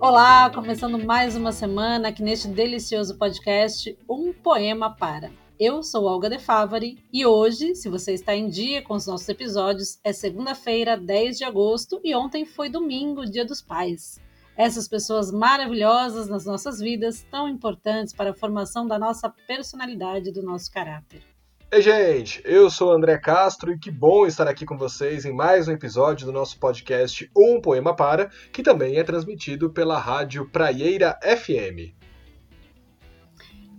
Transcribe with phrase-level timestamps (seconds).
[0.00, 5.30] Olá, começando mais uma semana aqui neste delicioso podcast Um Poema Para.
[5.58, 9.28] Eu sou Olga De Favari e hoje, se você está em dia com os nossos
[9.28, 14.20] episódios, é segunda-feira, 10 de agosto e ontem foi domingo, Dia dos Pais.
[14.56, 20.32] Essas pessoas maravilhosas nas nossas vidas, tão importantes para a formação da nossa personalidade e
[20.32, 21.37] do nosso caráter.
[21.70, 25.68] Ei, gente, eu sou André Castro e que bom estar aqui com vocês em mais
[25.68, 31.20] um episódio do nosso podcast Um Poema Para, que também é transmitido pela rádio Praieira
[31.22, 31.92] FM.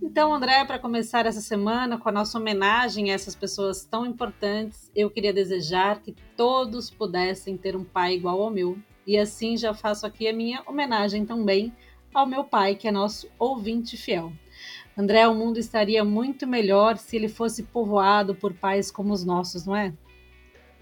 [0.00, 4.88] Então, André, para começar essa semana com a nossa homenagem a essas pessoas tão importantes,
[4.94, 8.78] eu queria desejar que todos pudessem ter um pai igual ao meu.
[9.04, 11.74] E assim já faço aqui a minha homenagem também
[12.14, 14.32] ao meu pai, que é nosso ouvinte fiel.
[15.00, 19.64] André, o mundo estaria muito melhor se ele fosse povoado por pais como os nossos,
[19.64, 19.94] não é?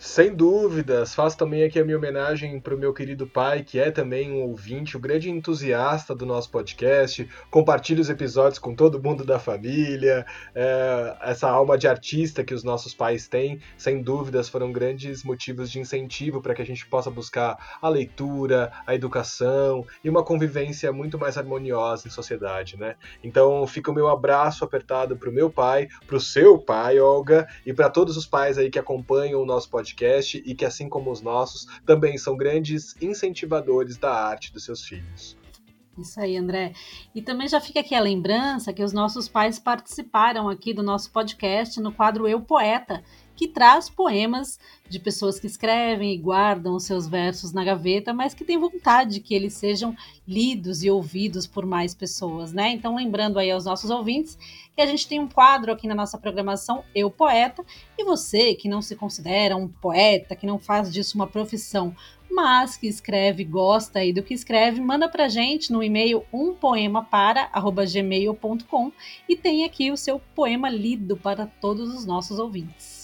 [0.00, 3.90] Sem dúvidas, faço também aqui a minha homenagem para o meu querido pai, que é
[3.90, 7.28] também um ouvinte, um grande entusiasta do nosso podcast.
[7.50, 10.24] Compartilha os episódios com todo mundo da família.
[10.54, 15.68] É, essa alma de artista que os nossos pais têm, sem dúvidas, foram grandes motivos
[15.68, 20.92] de incentivo para que a gente possa buscar a leitura, a educação e uma convivência
[20.92, 22.94] muito mais harmoniosa em sociedade, né?
[23.20, 27.48] Então, fica o meu abraço apertado para o meu pai, para o seu pai, Olga,
[27.66, 30.88] e para todos os pais aí que acompanham o nosso podcast podcast e que, assim
[30.88, 35.36] como os nossos, também são grandes incentivadores da arte dos seus filhos.
[35.96, 36.72] Isso aí, André.
[37.14, 41.10] E também já fica aqui a lembrança que os nossos pais participaram aqui do nosso
[41.10, 43.02] podcast no quadro Eu Poeta,
[43.38, 44.58] que traz poemas
[44.88, 49.20] de pessoas que escrevem e guardam os seus versos na gaveta, mas que têm vontade
[49.20, 52.72] que eles sejam lidos e ouvidos por mais pessoas, né?
[52.72, 54.36] Então, lembrando aí aos nossos ouvintes
[54.74, 57.64] que a gente tem um quadro aqui na nossa programação Eu Poeta,
[57.96, 61.94] e você que não se considera um poeta, que não faz disso uma profissão,
[62.28, 68.90] mas que escreve, gosta aí do que escreve, manda pra gente no e-mail umpoemapara@gmail.com
[69.28, 72.98] e tem aqui o seu poema lido para todos os nossos ouvintes.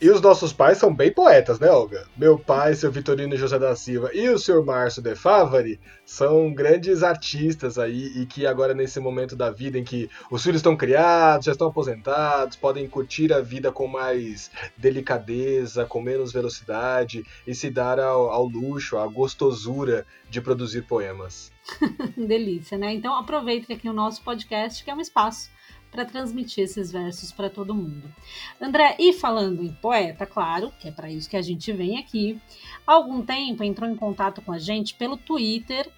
[0.00, 2.06] E os nossos pais são bem poetas, né, Olga?
[2.16, 7.02] Meu pai, seu Vitorino José da Silva e o senhor Márcio de Favari são grandes
[7.02, 11.46] artistas aí e que agora nesse momento da vida em que os filhos estão criados,
[11.46, 17.68] já estão aposentados, podem curtir a vida com mais delicadeza, com menos velocidade e se
[17.68, 21.50] dar ao, ao luxo, à gostosura de produzir poemas.
[22.16, 22.94] Delícia, né?
[22.94, 25.50] Então aproveita aqui o nosso podcast que é um espaço
[25.90, 28.12] para transmitir esses versos para todo mundo.
[28.60, 32.40] André, e falando em poeta, claro, que é para isso que a gente vem aqui,
[32.86, 35.90] há algum tempo entrou em contato com a gente pelo Twitter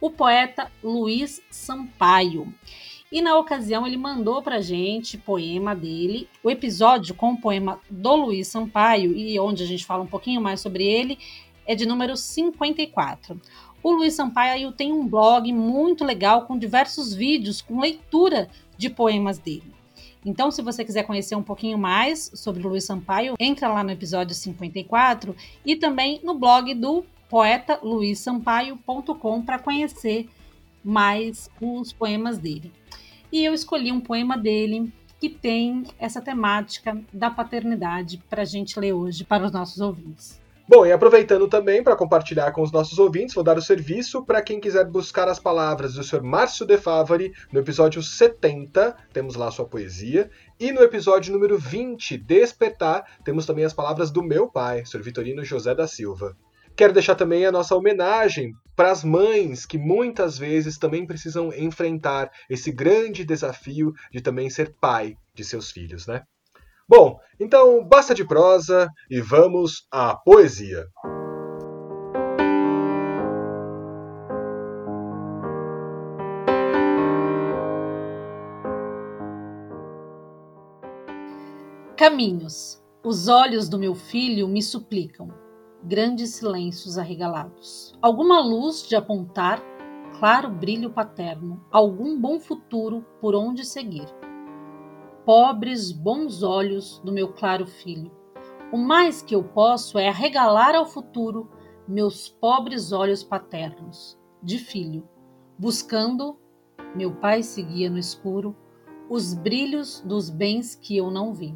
[0.00, 2.52] o poeta Luiz Sampaio.
[3.10, 7.78] E na ocasião ele mandou para a gente poema dele, o episódio com o poema
[7.88, 11.18] do Luiz Sampaio, e onde a gente fala um pouquinho mais sobre ele,
[11.66, 13.40] é de número 54.
[13.82, 18.48] O Luiz Sampaio tem um blog muito legal com diversos vídeos com leitura
[18.82, 19.72] de poemas dele.
[20.24, 24.34] Então, se você quiser conhecer um pouquinho mais sobre Luiz Sampaio, entra lá no episódio
[24.34, 25.34] 54
[25.64, 30.28] e também no blog do poeta luisampaio.com para conhecer
[30.84, 32.72] mais os poemas dele.
[33.30, 38.78] E eu escolhi um poema dele que tem essa temática da paternidade para a gente
[38.78, 40.41] ler hoje para os nossos ouvintes.
[40.68, 44.40] Bom, e aproveitando também para compartilhar com os nossos ouvintes, vou dar o serviço para
[44.40, 46.22] quem quiser buscar as palavras do Sr.
[46.22, 50.30] Márcio De Favari no episódio 70, temos lá sua poesia,
[50.60, 55.02] e no episódio número 20, Despertar, temos também as palavras do meu pai, Sr.
[55.02, 56.36] Vitorino José da Silva.
[56.76, 62.30] Quero deixar também a nossa homenagem para as mães que muitas vezes também precisam enfrentar
[62.48, 66.22] esse grande desafio de também ser pai de seus filhos, né?
[66.94, 70.84] Bom, então basta de prosa e vamos à poesia.
[81.96, 82.78] Caminhos.
[83.02, 85.32] Os olhos do meu filho me suplicam,
[85.82, 87.94] grandes silêncios arregalados.
[88.02, 89.62] Alguma luz de apontar,
[90.18, 94.04] claro brilho paterno, algum bom futuro por onde seguir
[95.24, 98.10] pobres bons olhos do meu claro filho.
[98.72, 101.50] O mais que eu posso é arregalar ao futuro
[101.86, 105.08] meus pobres olhos paternos, de filho,
[105.58, 106.38] buscando,
[106.94, 108.56] meu pai seguia no escuro,
[109.08, 111.54] os brilhos dos bens que eu não vi.